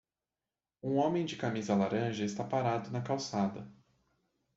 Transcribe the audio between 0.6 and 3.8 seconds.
Um homem de camisa laranja está parado na calçada.